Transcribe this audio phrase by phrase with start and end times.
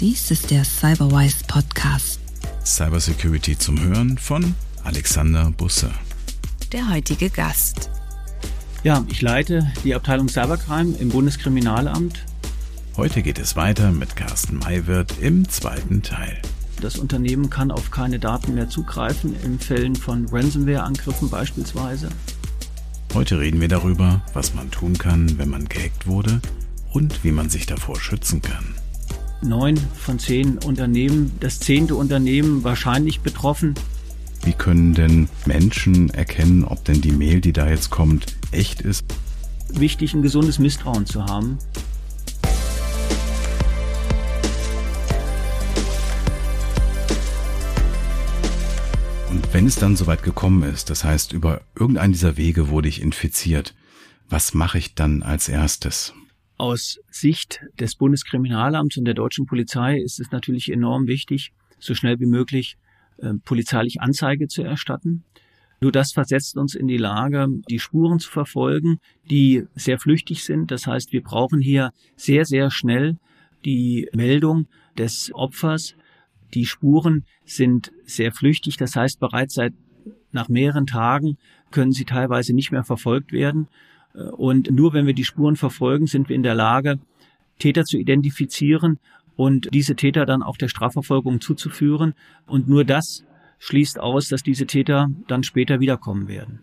[0.00, 2.20] Dies ist der Cyberwise Podcast.
[2.64, 5.90] Cybersecurity zum Hören von Alexander Busse.
[6.70, 7.90] Der heutige Gast.
[8.84, 12.24] Ja, ich leite die Abteilung Cybercrime im Bundeskriminalamt.
[12.96, 16.40] Heute geht es weiter mit Carsten Maywirth im zweiten Teil.
[16.80, 22.08] Das Unternehmen kann auf keine Daten mehr zugreifen, in Fällen von Ransomware-Angriffen beispielsweise.
[23.14, 26.40] Heute reden wir darüber, was man tun kann, wenn man gehackt wurde
[26.92, 28.76] und wie man sich davor schützen kann.
[29.40, 33.74] Neun von zehn Unternehmen, das zehnte Unternehmen wahrscheinlich betroffen.
[34.42, 39.04] Wie können denn Menschen erkennen, ob denn die Mail, die da jetzt kommt, echt ist?
[39.68, 41.58] Wichtig, ein gesundes Misstrauen zu haben.
[49.30, 53.00] Und wenn es dann soweit gekommen ist, das heißt, über irgendeinen dieser Wege wurde ich
[53.00, 53.74] infiziert,
[54.28, 56.12] was mache ich dann als erstes?
[56.58, 62.18] Aus Sicht des Bundeskriminalamts und der deutschen Polizei ist es natürlich enorm wichtig, so schnell
[62.18, 62.76] wie möglich
[63.18, 65.24] äh, polizeilich Anzeige zu erstatten.
[65.80, 68.98] Nur das versetzt uns in die Lage, die Spuren zu verfolgen,
[69.30, 70.72] die sehr flüchtig sind.
[70.72, 73.16] Das heißt, wir brauchen hier sehr, sehr schnell
[73.64, 75.94] die Meldung des Opfers.
[76.54, 78.76] Die Spuren sind sehr flüchtig.
[78.76, 79.74] Das heißt, bereits seit
[80.32, 81.38] nach mehreren Tagen
[81.70, 83.68] können sie teilweise nicht mehr verfolgt werden.
[84.36, 86.98] Und nur wenn wir die Spuren verfolgen, sind wir in der Lage,
[87.58, 88.98] Täter zu identifizieren
[89.36, 92.14] und diese Täter dann auch der Strafverfolgung zuzuführen.
[92.46, 93.24] Und nur das
[93.58, 96.60] schließt aus, dass diese Täter dann später wiederkommen werden.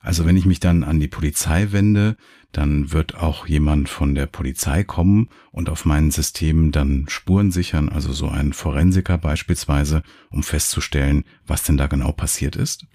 [0.00, 2.16] Also wenn ich mich dann an die Polizei wende,
[2.52, 7.88] dann wird auch jemand von der Polizei kommen und auf meinen Systemen dann Spuren sichern,
[7.88, 12.86] also so ein Forensiker beispielsweise, um festzustellen, was denn da genau passiert ist?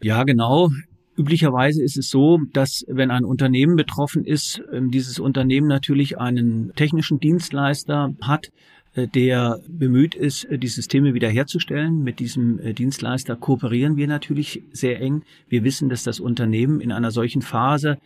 [0.00, 0.70] Ja, genau.
[1.18, 6.72] Üblicherweise ist es so, dass wenn ein Unternehmen betroffen ist, ähm, dieses Unternehmen natürlich einen
[6.76, 8.52] technischen Dienstleister hat,
[8.94, 12.02] äh, der bemüht ist, äh, die Systeme wiederherzustellen.
[12.02, 15.22] Mit diesem äh, Dienstleister kooperieren wir natürlich sehr eng.
[15.48, 17.98] Wir wissen, dass das Unternehmen in einer solchen Phase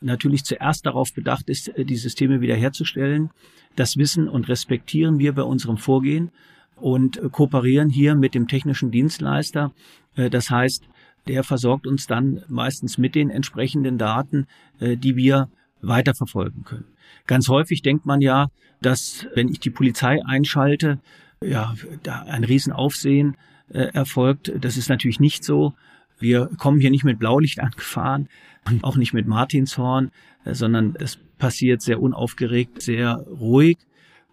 [0.00, 3.30] natürlich zuerst darauf bedacht ist, die Systeme wiederherzustellen.
[3.76, 6.30] Das wissen und respektieren wir bei unserem Vorgehen
[6.76, 9.72] und kooperieren hier mit dem technischen Dienstleister.
[10.14, 10.84] Das heißt,
[11.28, 14.46] der versorgt uns dann meistens mit den entsprechenden Daten,
[14.80, 15.48] äh, die wir
[15.82, 16.86] weiterverfolgen können.
[17.26, 18.48] Ganz häufig denkt man ja,
[18.80, 20.98] dass wenn ich die Polizei einschalte,
[21.42, 23.36] ja, da ein Riesenaufsehen
[23.68, 24.52] äh, erfolgt.
[24.60, 25.74] Das ist natürlich nicht so.
[26.18, 28.28] Wir kommen hier nicht mit Blaulicht angefahren
[28.64, 30.10] und auch nicht mit Martinshorn,
[30.44, 33.78] äh, sondern es passiert sehr unaufgeregt, sehr ruhig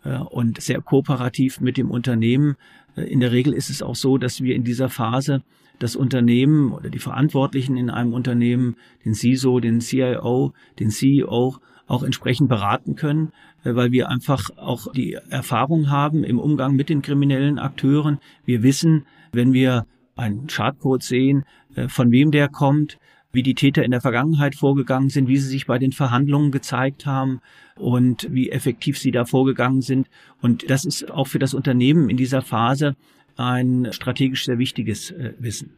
[0.04, 2.56] äh, und sehr kooperativ mit dem Unternehmen.
[2.96, 5.42] Äh, in der Regel ist es auch so, dass wir in dieser Phase
[5.80, 8.76] das Unternehmen oder die Verantwortlichen in einem Unternehmen,
[9.06, 11.58] den CISO, den CIO, den CEO
[11.88, 13.32] auch entsprechend beraten können,
[13.64, 18.20] äh, weil wir einfach auch die Erfahrung haben im Umgang mit den kriminellen Akteuren.
[18.46, 19.86] Wir wissen, wenn wir
[20.16, 21.44] einen Schadcode sehen,
[21.76, 22.98] äh, von wem der kommt,
[23.34, 27.08] wie die Täter in der Vergangenheit vorgegangen sind, wie sie sich bei den Verhandlungen gezeigt
[27.08, 27.42] haben
[27.76, 30.08] und wie effektiv sie da vorgegangen sind.
[30.40, 32.96] Und das ist auch für das Unternehmen in dieser Phase
[33.36, 35.78] ein strategisch sehr wichtiges äh, Wissen.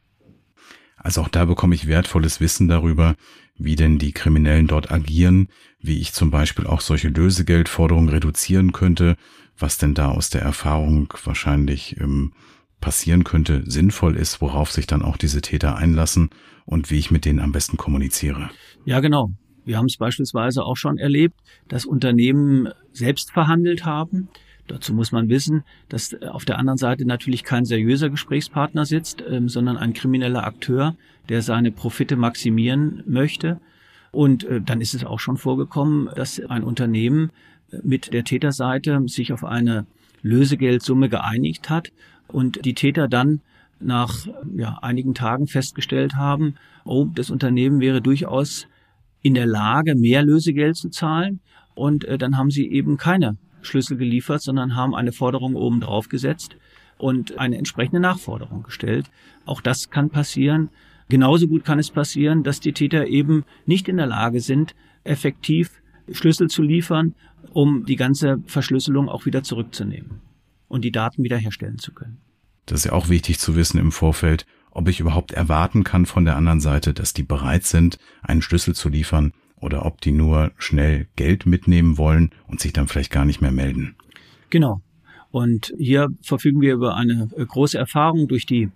[0.97, 3.15] Also auch da bekomme ich wertvolles Wissen darüber,
[3.57, 5.49] wie denn die Kriminellen dort agieren,
[5.79, 9.15] wie ich zum Beispiel auch solche Lösegeldforderungen reduzieren könnte,
[9.57, 12.33] was denn da aus der Erfahrung wahrscheinlich ähm,
[12.81, 16.29] passieren könnte, sinnvoll ist, worauf sich dann auch diese Täter einlassen
[16.65, 18.49] und wie ich mit denen am besten kommuniziere.
[18.83, 19.31] Ja, genau.
[19.63, 24.29] Wir haben es beispielsweise auch schon erlebt, dass Unternehmen selbst verhandelt haben
[24.67, 29.23] Dazu muss man wissen, dass äh, auf der anderen Seite natürlich kein seriöser Gesprächspartner sitzt,
[29.27, 30.95] ähm, sondern ein krimineller Akteur,
[31.29, 33.59] der seine Profite maximieren möchte.
[34.11, 37.31] Und äh, dann ist es auch schon vorgekommen, dass ein Unternehmen
[37.71, 39.85] äh, mit der Täterseite sich auf eine
[40.21, 41.91] Lösegeldsumme geeinigt hat
[42.27, 43.41] und die Täter dann
[43.79, 46.55] nach ja, einigen Tagen festgestellt haben,
[46.85, 48.67] oh, das Unternehmen wäre durchaus
[49.21, 51.39] in der Lage, mehr Lösegeld zu zahlen.
[51.75, 56.09] Und äh, dann haben sie eben keine Schlüssel geliefert, sondern haben eine Forderung oben drauf
[56.09, 56.55] gesetzt
[56.97, 59.09] und eine entsprechende Nachforderung gestellt.
[59.45, 60.69] Auch das kann passieren.
[61.09, 65.81] Genauso gut kann es passieren, dass die Täter eben nicht in der Lage sind, effektiv
[66.11, 67.15] Schlüssel zu liefern,
[67.51, 70.21] um die ganze Verschlüsselung auch wieder zurückzunehmen
[70.67, 72.17] und die Daten wiederherstellen zu können.
[72.65, 76.25] Das ist ja auch wichtig zu wissen im Vorfeld, ob ich überhaupt erwarten kann von
[76.25, 79.31] der anderen Seite, dass die bereit sind, einen Schlüssel zu liefern
[79.65, 83.51] oder ob die nur schnell Geld mitnehmen wollen und sich dann vielleicht gar nicht mehr
[83.51, 83.95] melden.
[84.49, 84.81] Genau.
[85.31, 88.69] Und hier verfügen wir über eine äh, große Erfahrung durch die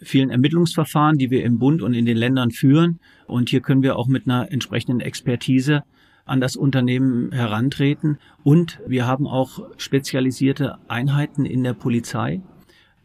[0.00, 3.00] vielen Ermittlungsverfahren, die wir im Bund und in den Ländern führen.
[3.26, 5.82] Und hier können wir auch mit einer entsprechenden Expertise
[6.24, 8.18] an das Unternehmen herantreten.
[8.42, 12.40] Und wir haben auch spezialisierte Einheiten in der Polizei,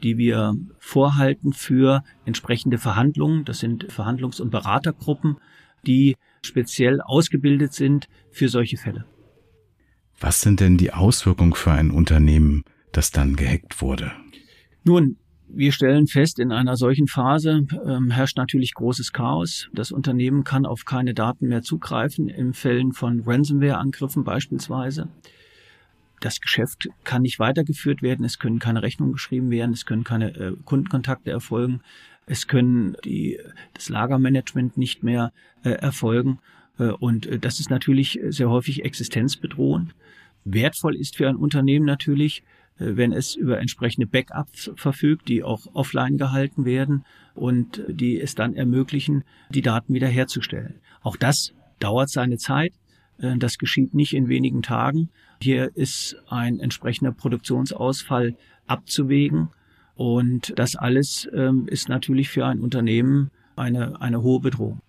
[0.03, 3.45] die wir vorhalten für entsprechende Verhandlungen.
[3.45, 5.37] Das sind Verhandlungs- und Beratergruppen,
[5.85, 6.15] die
[6.45, 9.05] speziell ausgebildet sind für solche Fälle.
[10.19, 14.11] Was sind denn die Auswirkungen für ein Unternehmen, das dann gehackt wurde?
[14.83, 15.17] Nun,
[15.47, 19.69] wir stellen fest, in einer solchen Phase ähm, herrscht natürlich großes Chaos.
[19.73, 25.09] Das Unternehmen kann auf keine Daten mehr zugreifen, in Fällen von Ransomware-Angriffen beispielsweise.
[26.21, 30.33] Das Geschäft kann nicht weitergeführt werden, es können keine Rechnungen geschrieben werden, es können keine
[30.35, 31.81] äh, Kundenkontakte erfolgen,
[32.25, 33.39] es können die,
[33.73, 35.31] das Lagermanagement nicht mehr
[35.63, 36.39] äh, erfolgen.
[36.79, 39.93] Äh, und äh, das ist natürlich sehr häufig existenzbedrohend.
[40.45, 42.43] Wertvoll ist für ein Unternehmen natürlich,
[42.77, 47.05] äh, wenn es über entsprechende Backups verfügt, die auch offline gehalten werden
[47.35, 50.75] und die es dann ermöglichen, die Daten wiederherzustellen.
[51.01, 52.73] Auch das dauert seine Zeit.
[53.19, 55.09] Äh, das geschieht nicht in wenigen Tagen.
[55.41, 58.35] Hier ist ein entsprechender Produktionsausfall
[58.65, 59.49] abzuwägen.
[59.95, 64.79] Und das alles ähm, ist natürlich für ein Unternehmen eine, eine hohe Bedrohung.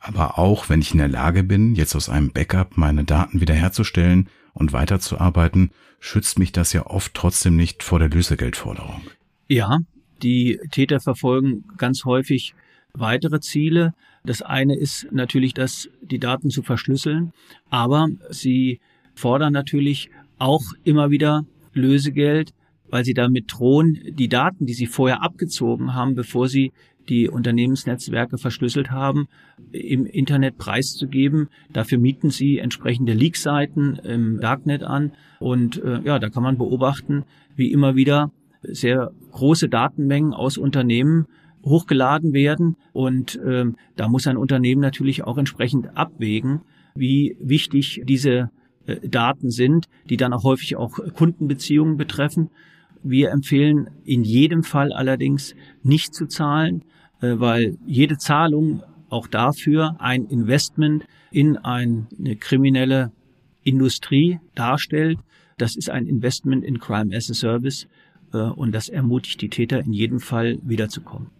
[0.00, 4.28] Aber auch wenn ich in der Lage bin, jetzt aus einem Backup meine Daten wiederherzustellen,
[4.52, 9.02] und weiterzuarbeiten, schützt mich das ja oft trotzdem nicht vor der Lösegeldforderung.
[9.48, 9.78] Ja,
[10.22, 12.54] die Täter verfolgen ganz häufig
[12.92, 13.94] weitere Ziele.
[14.24, 17.32] Das eine ist natürlich, das, die Daten zu verschlüsseln,
[17.70, 18.80] aber sie
[19.14, 22.52] fordern natürlich auch immer wieder Lösegeld,
[22.90, 26.72] weil sie damit drohen, die Daten, die sie vorher abgezogen haben, bevor sie
[27.08, 29.26] die Unternehmensnetzwerke verschlüsselt haben,
[29.72, 31.48] im Internet preiszugeben.
[31.72, 35.12] Dafür mieten sie entsprechende Leak-Seiten im Darknet an.
[35.38, 37.24] Und äh, ja, da kann man beobachten,
[37.56, 38.30] wie immer wieder
[38.62, 41.26] sehr große Datenmengen aus Unternehmen
[41.64, 42.76] hochgeladen werden.
[42.92, 43.64] Und äh,
[43.96, 46.60] da muss ein Unternehmen natürlich auch entsprechend abwägen,
[46.94, 48.50] wie wichtig diese
[48.86, 52.50] äh, Daten sind, die dann auch häufig auch Kundenbeziehungen betreffen.
[53.02, 56.84] Wir empfehlen in jedem Fall allerdings nicht zu zahlen,
[57.20, 62.06] äh, weil jede Zahlung auch dafür ein Investment in eine
[62.38, 63.12] kriminelle
[63.62, 65.18] Industrie darstellt.
[65.58, 67.86] Das ist ein Investment in Crime as a Service
[68.32, 71.30] äh, und das ermutigt die Täter in jedem Fall wiederzukommen.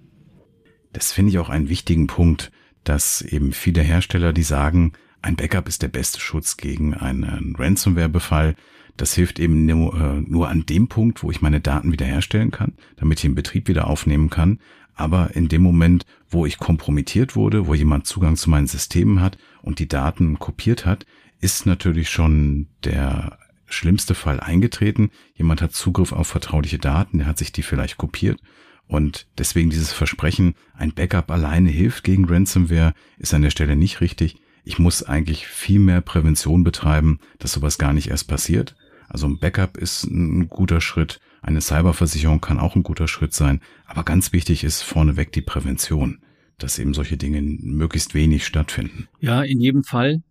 [0.93, 2.51] Das finde ich auch einen wichtigen Punkt,
[2.85, 4.93] dass eben viele Hersteller, die sagen,
[5.23, 8.57] ein Backup ist der beste Schutz gegen einen Ransomware-Befall.
[9.01, 12.75] Das hilft eben nur, äh, nur an dem Punkt, wo ich meine Daten wiederherstellen kann,
[12.97, 14.59] damit ich den Betrieb wieder aufnehmen kann.
[14.95, 19.39] Aber in dem Moment, wo ich kompromittiert wurde, wo jemand Zugang zu meinen Systemen hat
[19.63, 21.07] und die Daten kopiert hat,
[21.41, 25.09] ist natürlich schon der schlimmste Fall eingetreten.
[25.35, 28.39] Jemand hat Zugriff auf vertrauliche Daten, der hat sich die vielleicht kopiert.
[28.87, 34.03] Und deswegen dieses Versprechen, ein Backup alleine hilft gegen Ransomware, ist an der Stelle nicht
[34.03, 34.37] richtig.
[34.63, 38.77] Ich muss eigentlich viel mehr Prävention betreiben, dass sowas gar nicht erst passiert.
[39.11, 41.21] Also ein Backup ist ein guter Schritt.
[41.43, 43.61] Eine Cyberversicherung kann auch ein guter Schritt sein.
[43.85, 46.21] Aber ganz wichtig ist vorneweg die Prävention,
[46.59, 49.09] dass eben solche Dinge möglichst wenig stattfinden.
[49.21, 50.23] Ja, in jedem Fall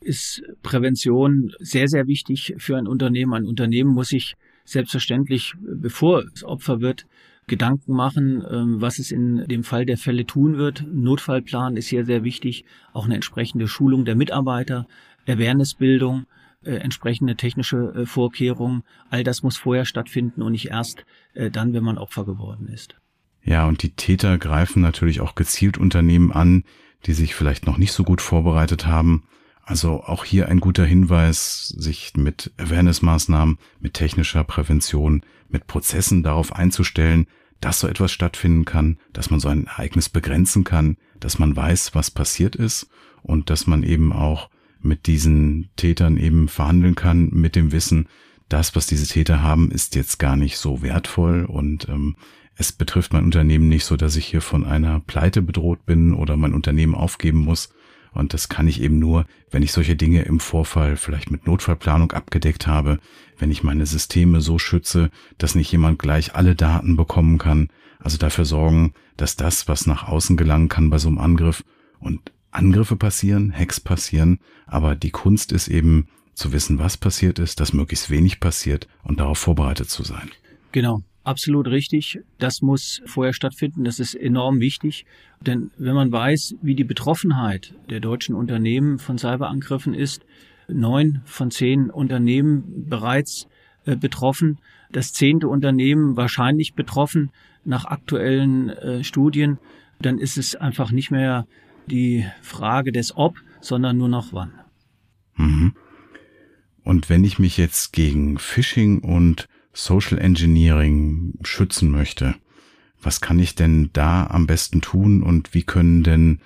[0.00, 3.32] ist Prävention sehr, sehr wichtig für ein Unternehmen.
[3.32, 7.06] Ein Unternehmen muss sich selbstverständlich, bevor es Opfer wird,
[7.46, 10.86] Gedanken machen, ähm, was es in dem Fall der Fälle tun wird.
[10.86, 14.86] Notfallplan ist hier sehr wichtig, auch eine entsprechende Schulung der Mitarbeiter,
[15.26, 16.26] Awarenessbildung,
[16.64, 18.82] äh, entsprechende technische äh, Vorkehrungen.
[19.08, 21.04] All das muss vorher stattfinden und nicht erst
[21.34, 22.96] äh, dann, wenn man Opfer geworden ist.
[23.42, 26.64] Ja, und die Täter greifen natürlich auch gezielt Unternehmen an,
[27.06, 29.24] die sich vielleicht noch nicht so gut vorbereitet haben.
[29.62, 36.54] Also auch hier ein guter Hinweis, sich mit Awareness-Maßnahmen, mit technischer Prävention, mit Prozessen darauf
[36.54, 37.26] einzustellen,
[37.60, 41.94] dass so etwas stattfinden kann, dass man so ein Ereignis begrenzen kann, dass man weiß,
[41.94, 42.88] was passiert ist
[43.22, 44.50] und dass man eben auch
[44.82, 48.06] mit diesen Tätern eben verhandeln kann, mit dem Wissen,
[48.48, 52.16] das, was diese Täter haben, ist jetzt gar nicht so wertvoll und ähm,
[52.56, 56.36] es betrifft mein Unternehmen nicht so, dass ich hier von einer Pleite bedroht bin oder
[56.36, 57.72] mein Unternehmen aufgeben muss.
[58.12, 62.12] Und das kann ich eben nur, wenn ich solche Dinge im Vorfall vielleicht mit Notfallplanung
[62.12, 62.98] abgedeckt habe,
[63.38, 67.68] wenn ich meine Systeme so schütze, dass nicht jemand gleich alle Daten bekommen kann.
[67.98, 71.64] Also dafür sorgen, dass das, was nach außen gelangen kann bei so einem Angriff
[71.98, 77.60] und Angriffe passieren, Hacks passieren, aber die Kunst ist eben zu wissen, was passiert ist,
[77.60, 80.30] dass möglichst wenig passiert und darauf vorbereitet zu sein.
[80.72, 81.02] Genau.
[81.22, 82.20] Absolut richtig.
[82.38, 83.84] Das muss vorher stattfinden.
[83.84, 85.04] Das ist enorm wichtig.
[85.40, 90.24] Denn wenn man weiß, wie die Betroffenheit der deutschen Unternehmen von Cyberangriffen ist,
[90.66, 93.48] neun von zehn Unternehmen bereits
[93.84, 94.58] äh, betroffen,
[94.92, 97.30] das zehnte Unternehmen wahrscheinlich betroffen
[97.64, 99.58] nach aktuellen äh, Studien,
[100.00, 101.46] dann ist es einfach nicht mehr
[101.90, 104.52] die Frage des Ob, sondern nur noch wann.
[105.36, 105.74] Mhm.
[106.82, 112.34] Und wenn ich mich jetzt gegen Phishing und Social Engineering schützen möchte,
[113.02, 116.40] was kann ich denn da am besten tun und wie können denn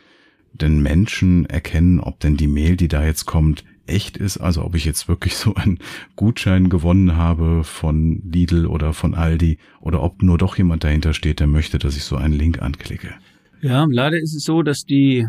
[0.53, 4.75] denn Menschen erkennen, ob denn die Mail, die da jetzt kommt, echt ist, also ob
[4.75, 5.79] ich jetzt wirklich so einen
[6.17, 11.41] Gutschein gewonnen habe von Lidl oder von Aldi oder ob nur doch jemand dahinter steht,
[11.41, 13.15] der möchte, dass ich so einen Link anklicke.
[13.65, 15.27] Ja, leider ist es so, dass die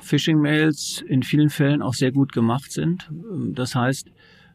[0.00, 3.10] Phishing-Mails in vielen Fällen auch sehr gut gemacht sind.
[3.52, 4.10] Das heißt,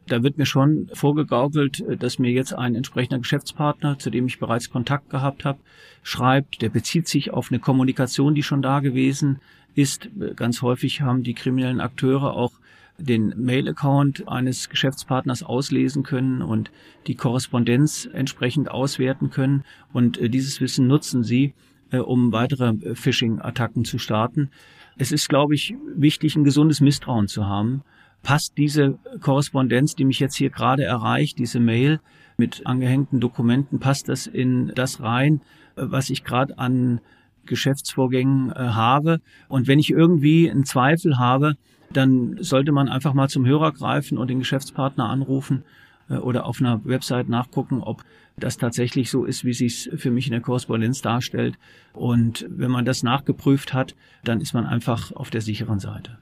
[0.08, 4.68] da wird mir schon vorgegaukelt, dass mir jetzt ein entsprechender Geschäftspartner, zu dem ich bereits
[4.68, 5.60] Kontakt gehabt habe,
[6.02, 6.60] schreibt.
[6.60, 9.38] Der bezieht sich auf eine Kommunikation, die schon da gewesen
[9.76, 10.08] ist.
[10.34, 12.54] Ganz häufig haben die kriminellen Akteure auch
[12.98, 16.72] den Mail-Account eines Geschäftspartners auslesen können und
[17.06, 19.62] die Korrespondenz entsprechend auswerten können.
[19.92, 21.54] Und äh, dieses Wissen nutzen sie,
[21.90, 24.50] äh, um weitere äh, Phishing-Attacken zu starten.
[24.96, 27.82] Es ist, glaube ich, wichtig, ein gesundes Misstrauen zu haben.
[28.22, 32.00] Passt diese Korrespondenz, die mich jetzt hier gerade erreicht, diese Mail
[32.36, 35.40] mit angehängten Dokumenten, passt das in das rein,
[35.74, 37.00] was ich gerade an
[37.46, 39.20] Geschäftsvorgängen habe?
[39.48, 41.54] Und wenn ich irgendwie einen Zweifel habe,
[41.90, 45.80] dann sollte man einfach mal zum Hörer greifen und den Geschäftspartner anrufen äh,
[46.18, 48.04] oder auf einer Website nachgucken, ob
[48.36, 51.58] das tatsächlich so ist, wie sich für mich in der Korrespondenz darstellt.
[51.92, 56.18] Und wenn man das nachgeprüft hat, dann ist man einfach auf der sicheren Seite.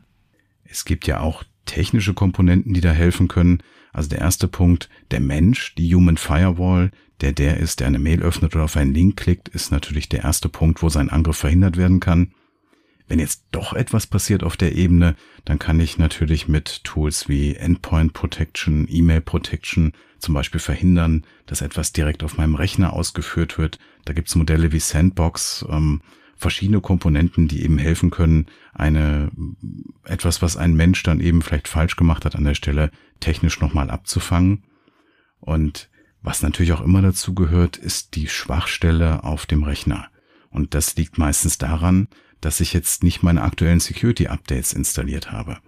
[0.65, 3.63] Es gibt ja auch technische Komponenten, die da helfen können.
[3.93, 6.91] Also der erste Punkt, der Mensch, die Human Firewall,
[7.21, 10.23] der der ist, der eine Mail öffnet oder auf einen Link klickt, ist natürlich der
[10.23, 12.33] erste Punkt, wo sein Angriff verhindert werden kann.
[13.09, 17.57] Wenn jetzt doch etwas passiert auf der Ebene, dann kann ich natürlich mit Tools wie
[17.57, 23.79] Endpoint Protection, E-Mail Protection zum Beispiel verhindern, dass etwas direkt auf meinem Rechner ausgeführt wird.
[24.05, 26.03] Da gibt's Modelle wie Sandbox, ähm,
[26.37, 29.31] verschiedene Komponenten, die eben helfen können, eine
[30.05, 33.91] etwas, was ein Mensch dann eben vielleicht falsch gemacht hat an der Stelle, technisch nochmal
[33.91, 34.65] abzufangen.
[35.41, 35.89] Und
[36.23, 40.09] was natürlich auch immer dazu gehört, ist die Schwachstelle auf dem Rechner.
[40.51, 42.09] Und das liegt meistens daran,
[42.41, 45.59] dass ich jetzt nicht meine aktuellen Security-Updates installiert habe.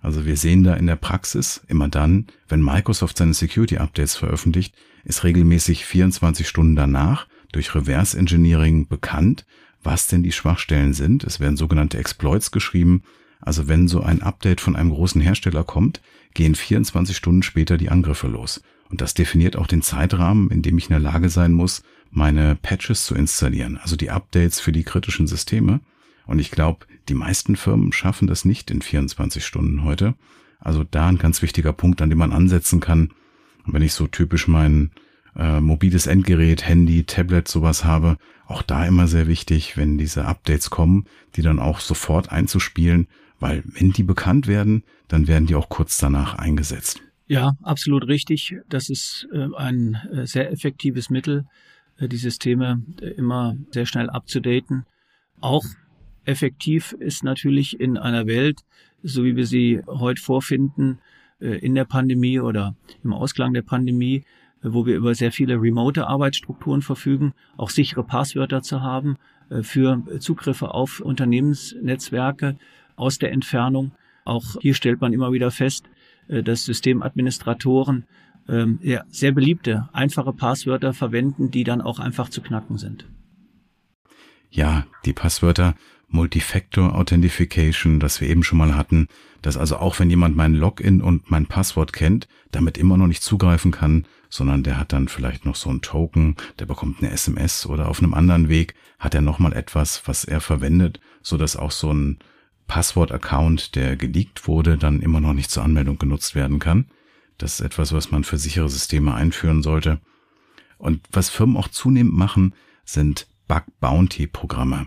[0.00, 4.74] Also wir sehen da in der Praxis immer dann, wenn Microsoft seine Security-Updates veröffentlicht,
[5.04, 9.46] ist regelmäßig 24 Stunden danach durch Reverse Engineering bekannt,
[9.82, 11.24] was denn die Schwachstellen sind.
[11.24, 13.02] Es werden sogenannte Exploits geschrieben.
[13.40, 16.00] Also wenn so ein Update von einem großen Hersteller kommt,
[16.34, 18.62] gehen 24 Stunden später die Angriffe los.
[18.88, 22.56] Und das definiert auch den Zeitrahmen, in dem ich in der Lage sein muss, meine
[22.56, 25.80] Patches zu installieren, also die Updates für die kritischen Systeme.
[26.26, 30.14] Und ich glaube, die meisten Firmen schaffen das nicht in 24 Stunden heute.
[30.60, 33.12] Also da ein ganz wichtiger Punkt, an dem man ansetzen kann.
[33.66, 34.90] Und wenn ich so typisch mein
[35.36, 40.70] äh, mobiles Endgerät, Handy, Tablet, sowas habe, auch da immer sehr wichtig, wenn diese Updates
[40.70, 43.08] kommen, die dann auch sofort einzuspielen,
[43.40, 47.02] weil wenn die bekannt werden, dann werden die auch kurz danach eingesetzt.
[47.26, 48.56] Ja, absolut richtig.
[48.68, 51.46] Das ist äh, ein äh, sehr effektives Mittel,
[51.98, 54.84] äh, die Systeme äh, immer sehr schnell abzudaten.
[55.40, 55.64] Auch
[56.24, 58.60] effektiv ist natürlich in einer Welt,
[59.02, 60.98] so wie wir sie heute vorfinden,
[61.42, 64.24] äh, in der Pandemie oder im Ausklang der Pandemie,
[64.62, 69.16] äh, wo wir über sehr viele remote Arbeitsstrukturen verfügen, auch sichere Passwörter zu haben
[69.50, 72.56] äh, für Zugriffe auf Unternehmensnetzwerke
[72.96, 73.92] aus der Entfernung.
[74.24, 75.86] Auch hier stellt man immer wieder fest,
[76.28, 78.04] dass Systemadministratoren
[78.48, 83.04] ähm, ja, sehr beliebte, einfache Passwörter verwenden, die dann auch einfach zu knacken sind.
[84.50, 85.74] Ja, die Passwörter
[86.12, 89.08] Multifactor Authentification, das wir eben schon mal hatten,
[89.40, 93.22] dass also auch wenn jemand mein Login und mein Passwort kennt, damit immer noch nicht
[93.22, 97.66] zugreifen kann, sondern der hat dann vielleicht noch so ein Token, der bekommt eine SMS
[97.66, 101.72] oder auf einem anderen Weg hat er nochmal etwas, was er verwendet, so dass auch
[101.72, 102.18] so ein
[102.68, 106.86] Passwort-Account, der geleakt wurde, dann immer noch nicht zur Anmeldung genutzt werden kann.
[107.36, 110.00] Das ist etwas, was man für sichere Systeme einführen sollte.
[110.78, 112.54] Und was Firmen auch zunehmend machen,
[112.84, 114.86] sind Bug-Bounty-Programme.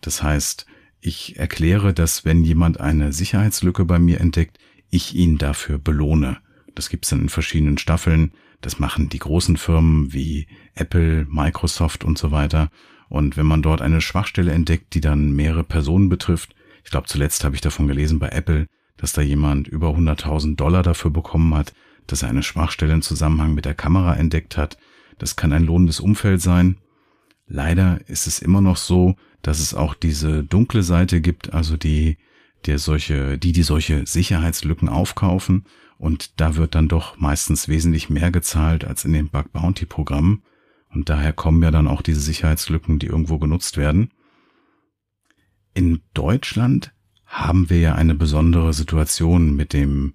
[0.00, 0.66] Das heißt,
[1.00, 4.58] ich erkläre, dass wenn jemand eine Sicherheitslücke bei mir entdeckt,
[4.90, 6.38] ich ihn dafür belohne.
[6.74, 8.32] Das gibt's dann in verschiedenen Staffeln.
[8.60, 12.70] Das machen die großen Firmen wie Apple, Microsoft und so weiter.
[13.08, 17.44] Und wenn man dort eine Schwachstelle entdeckt, die dann mehrere Personen betrifft, ich glaube zuletzt
[17.44, 21.72] habe ich davon gelesen bei Apple, dass da jemand über 100.000 Dollar dafür bekommen hat,
[22.06, 24.78] dass er eine Schwachstelle im Zusammenhang mit der Kamera entdeckt hat.
[25.18, 26.78] Das kann ein lohnendes Umfeld sein.
[27.46, 32.18] Leider ist es immer noch so, dass es auch diese dunkle Seite gibt, also die,
[32.66, 35.64] der solche, die, die solche Sicherheitslücken aufkaufen.
[35.98, 40.42] Und da wird dann doch meistens wesentlich mehr gezahlt als in den Bug Bounty Programmen.
[40.90, 44.10] Und daher kommen ja dann auch diese Sicherheitslücken, die irgendwo genutzt werden.
[45.74, 46.92] In Deutschland
[47.26, 50.14] haben wir ja eine besondere Situation mit dem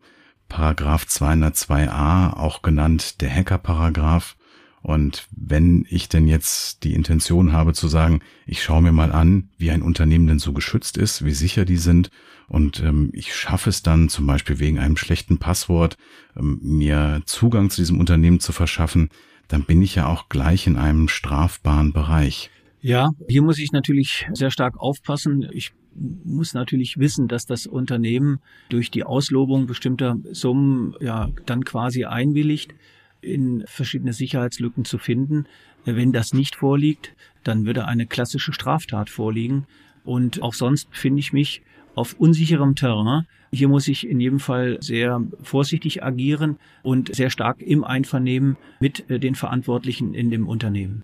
[0.49, 4.35] Paragraph 202a, auch genannt der Hacker-Paragraph.
[4.83, 9.49] Und wenn ich denn jetzt die Intention habe zu sagen, ich schaue mir mal an,
[9.57, 12.11] wie ein Unternehmen denn so geschützt ist, wie sicher die sind,
[12.49, 15.97] und ähm, ich schaffe es dann zum Beispiel wegen einem schlechten Passwort,
[16.37, 19.09] ähm, mir Zugang zu diesem Unternehmen zu verschaffen,
[19.47, 22.49] dann bin ich ja auch gleich in einem strafbaren Bereich.
[22.81, 25.47] Ja, hier muss ich natürlich sehr stark aufpassen.
[25.53, 32.03] Ich muss natürlich wissen, dass das Unternehmen durch die Auslobung bestimmter Summen ja dann quasi
[32.03, 32.75] einwilligt,
[33.23, 35.45] in verschiedene Sicherheitslücken zu finden.
[35.85, 37.13] Wenn das nicht vorliegt,
[37.43, 39.65] dann würde eine klassische Straftat vorliegen.
[40.03, 41.61] Und auch sonst befinde ich mich
[41.95, 43.25] auf unsicherem Terrain.
[43.51, 49.05] Hier muss ich in jedem Fall sehr vorsichtig agieren und sehr stark im Einvernehmen mit
[49.09, 51.03] den Verantwortlichen in dem Unternehmen.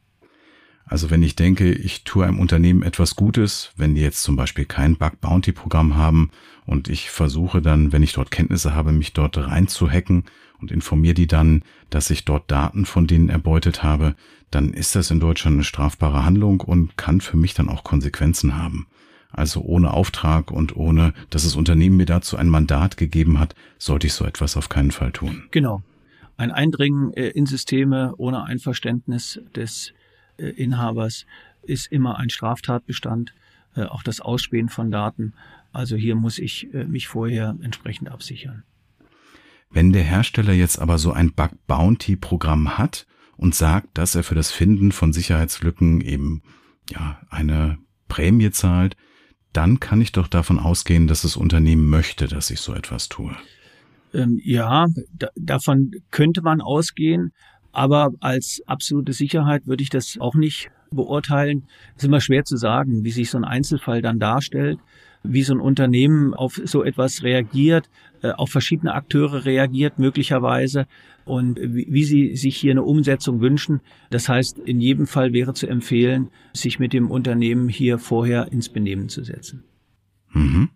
[0.86, 4.66] Also wenn ich denke, ich tue einem Unternehmen etwas Gutes, wenn die jetzt zum Beispiel
[4.66, 6.32] kein Bug-Bounty-Programm haben
[6.70, 10.26] und ich versuche dann, wenn ich dort Kenntnisse habe, mich dort reinzuhacken
[10.60, 14.14] und informiere die dann, dass ich dort Daten von denen erbeutet habe,
[14.52, 18.56] dann ist das in Deutschland eine strafbare Handlung und kann für mich dann auch Konsequenzen
[18.56, 18.86] haben.
[19.32, 24.06] Also ohne Auftrag und ohne, dass das Unternehmen mir dazu ein Mandat gegeben hat, sollte
[24.06, 25.46] ich so etwas auf keinen Fall tun.
[25.50, 25.82] Genau.
[26.38, 29.92] Ein Eindringen äh, in Systeme ohne Einverständnis des
[30.38, 31.26] äh, Inhabers
[31.64, 33.34] ist immer ein Straftatbestand,
[33.76, 35.34] äh, auch das Ausspähen von Daten.
[35.72, 38.64] Also hier muss ich äh, mich vorher entsprechend absichern.
[39.70, 43.06] Wenn der Hersteller jetzt aber so ein Bug Bounty Programm hat
[43.38, 46.42] und sagt, dass er für das Finden von Sicherheitslücken eben
[46.90, 48.98] ja eine Prämie zahlt,
[49.54, 53.36] dann kann ich doch davon ausgehen, dass das Unternehmen möchte, dass ich so etwas tue.
[54.14, 54.88] Ähm, ja,
[55.36, 57.32] davon könnte man ausgehen.
[57.72, 61.68] Aber als absolute Sicherheit würde ich das auch nicht beurteilen.
[61.96, 64.80] Es ist immer schwer zu sagen, wie sich so ein Einzelfall dann darstellt,
[65.24, 67.90] wie so ein Unternehmen auf so etwas reagiert,
[68.22, 70.88] äh, auf verschiedene Akteure reagiert möglicherweise
[71.26, 73.82] und wie sie sich hier eine Umsetzung wünschen.
[74.10, 78.70] Das heißt, in jedem Fall wäre zu empfehlen, sich mit dem Unternehmen hier vorher ins
[78.70, 79.64] Benehmen zu setzen.
[80.32, 80.70] Mhm.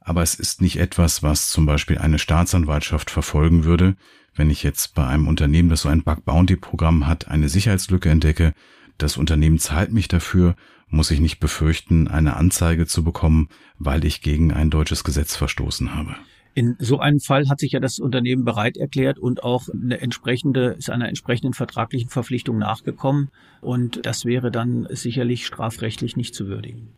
[0.00, 3.96] Aber es ist nicht etwas, was zum Beispiel eine Staatsanwaltschaft verfolgen würde,
[4.34, 8.54] wenn ich jetzt bei einem Unternehmen, das so ein Bug-Bounty-Programm hat, eine Sicherheitslücke entdecke,
[9.02, 10.54] das Unternehmen zahlt mich dafür,
[10.88, 15.94] muss ich nicht befürchten, eine Anzeige zu bekommen, weil ich gegen ein deutsches Gesetz verstoßen
[15.94, 16.16] habe.
[16.54, 20.74] In so einem Fall hat sich ja das Unternehmen bereit erklärt und auch eine entsprechende,
[20.78, 23.30] ist einer entsprechenden vertraglichen Verpflichtung nachgekommen.
[23.60, 26.88] Und das wäre dann sicherlich strafrechtlich nicht zu würdigen.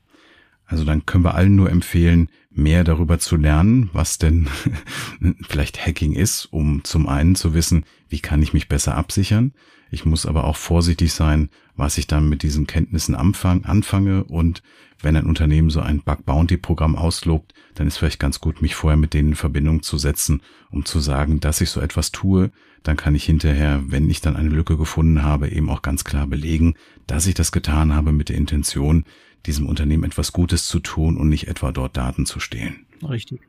[0.65, 4.49] Also dann können wir allen nur empfehlen, mehr darüber zu lernen, was denn
[5.43, 9.53] vielleicht Hacking ist, um zum einen zu wissen, wie kann ich mich besser absichern.
[9.91, 14.63] Ich muss aber auch vorsichtig sein, was ich dann mit diesen Kenntnissen anfang, anfange und
[15.01, 18.75] wenn ein Unternehmen so ein Bug Bounty Programm auslobt, dann ist vielleicht ganz gut, mich
[18.75, 22.53] vorher mit denen in Verbindung zu setzen, um zu sagen, dass ich so etwas tue.
[22.83, 26.27] Dann kann ich hinterher, wenn ich dann eine Lücke gefunden habe, eben auch ganz klar
[26.27, 26.75] belegen,
[27.07, 29.05] dass ich das getan habe mit der Intention,
[29.47, 32.87] diesem Unternehmen etwas Gutes zu tun und nicht etwa dort Daten zu stehlen.
[33.03, 33.41] Richtig.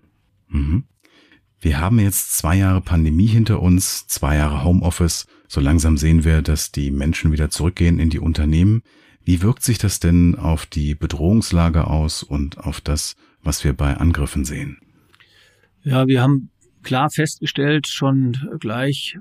[0.49, 0.85] Mhm.
[1.63, 5.27] Wir haben jetzt zwei Jahre Pandemie hinter uns, zwei Jahre Homeoffice.
[5.47, 8.83] So langsam sehen wir, dass die Menschen wieder zurückgehen in die Unternehmen.
[9.23, 13.95] Wie wirkt sich das denn auf die Bedrohungslage aus und auf das, was wir bei
[13.95, 14.79] Angriffen sehen?
[15.83, 16.49] Ja, wir haben
[16.81, 19.17] klar festgestellt, schon gleich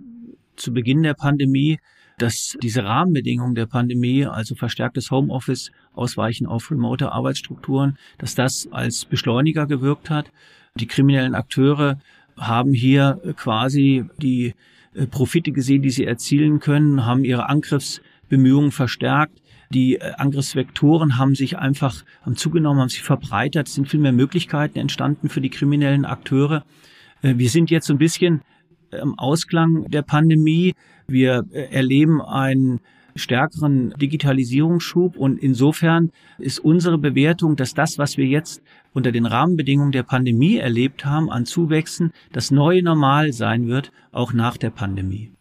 [0.56, 1.78] zu Beginn der Pandemie,
[2.18, 9.04] dass diese Rahmenbedingungen der Pandemie, also verstärktes Homeoffice, Ausweichen auf remote Arbeitsstrukturen, dass das als
[9.04, 10.32] Beschleuniger gewirkt hat.
[10.74, 12.00] Die kriminellen Akteure
[12.46, 14.54] haben hier quasi die
[14.94, 19.40] äh, Profite gesehen, die sie erzielen können, haben ihre Angriffsbemühungen verstärkt.
[19.70, 23.68] Die äh, Angriffsvektoren haben sich einfach haben zugenommen, haben sich verbreitert.
[23.68, 26.64] Es sind viel mehr Möglichkeiten entstanden für die kriminellen Akteure.
[27.22, 28.42] Äh, wir sind jetzt so ein bisschen
[28.90, 30.74] im Ausklang der Pandemie.
[31.06, 32.80] Wir erleben einen
[33.16, 39.92] stärkeren Digitalisierungsschub und insofern ist unsere Bewertung, dass das, was wir jetzt unter den Rahmenbedingungen
[39.92, 45.32] der Pandemie erlebt haben, an Zuwächsen, das neue Normal sein wird, auch nach der Pandemie.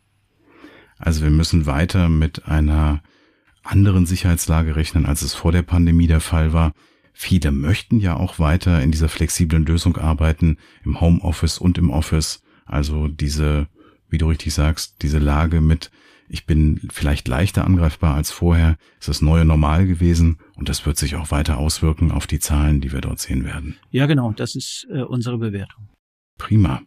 [0.97, 3.01] Also wir müssen weiter mit einer
[3.63, 6.73] anderen Sicherheitslage rechnen, als es vor der Pandemie der Fall war.
[7.13, 12.43] Viele möchten ja auch weiter in dieser flexiblen Lösung arbeiten, im Homeoffice und im Office.
[12.65, 13.67] Also diese,
[14.09, 15.91] wie du richtig sagst, diese Lage mit,
[16.33, 20.97] ich bin vielleicht leichter angreifbar als vorher, ist das neue Normal gewesen und das wird
[20.97, 23.75] sich auch weiter auswirken auf die Zahlen, die wir dort sehen werden.
[23.89, 25.89] Ja, genau, das ist äh, unsere Bewertung.
[26.37, 26.81] Prima.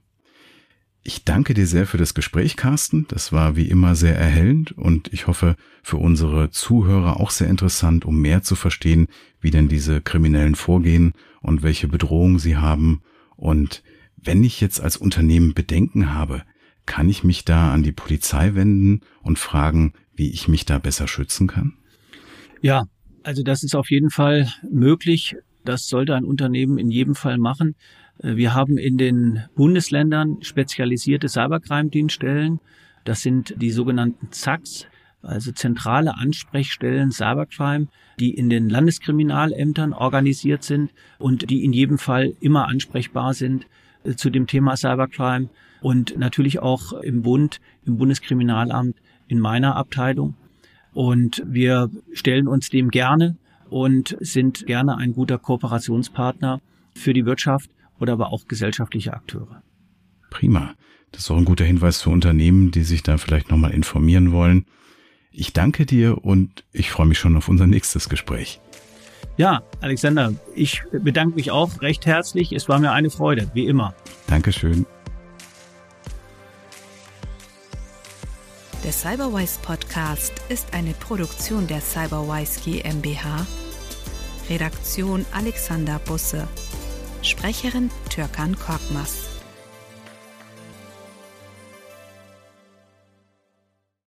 [1.03, 3.05] Ich danke dir sehr für das Gespräch, Carsten.
[3.09, 8.07] Das war wie immer sehr erhellend und ich hoffe für unsere Zuhörer auch sehr interessant,
[8.07, 9.09] um mehr zu verstehen,
[9.43, 13.03] wie denn diese Kriminellen vorgehen und welche Bedrohungen sie haben
[13.37, 13.83] und
[14.17, 16.45] Wenn ich jetzt als Unternehmen Bedenken habe,
[16.87, 21.09] kann ich mich da an die Polizei wenden und fragen, wie ich mich da besser
[21.09, 21.75] schützen kann?
[22.61, 22.85] Ja,
[23.23, 25.37] also das ist auf jeden Fall möglich.
[25.65, 27.75] Das sollte ein Unternehmen in jedem Fall machen.
[28.23, 32.61] Äh, wir haben in den Bundesländern spezialisierte Cybercrime-Dienststellen.
[33.05, 34.87] Das sind die sogenannten ZACs,
[35.23, 37.89] also zentrale Ansprechstellen Cybercrime,
[38.21, 43.67] die in den Landeskriminalämtern organisiert sind und die in jedem Fall immer ansprechbar sind
[44.05, 45.49] äh, zu dem Thema Cybercrime
[45.85, 48.97] und natürlich auch im Bund, im Bundeskriminalamt,
[49.29, 50.35] in meiner Abteilung.
[50.95, 53.37] Und wir stellen uns dem gerne
[53.69, 56.63] und sind gerne ein guter Kooperationspartner
[56.97, 57.71] für die Wirtschaft
[58.01, 59.63] oder aber auch gesellschaftliche Akteure.
[60.31, 60.75] Prima.
[61.13, 64.65] Das ist auch ein guter Hinweis für Unternehmen, die sich da vielleicht nochmal informieren wollen.
[65.33, 68.59] Ich danke dir und ich freue mich schon auf unser nächstes Gespräch.
[69.37, 72.53] Ja, Alexander, ich bedanke mich auch recht herzlich.
[72.53, 73.95] Es war mir eine Freude, wie immer.
[74.29, 74.87] Dankeschön.
[78.85, 83.47] Der Cyberwise Podcast ist eine Produktion der Cyberwise GmbH.
[84.51, 86.47] Redaktion Alexander Busse.
[87.23, 89.34] Sprecherin Türkan Korkmaz.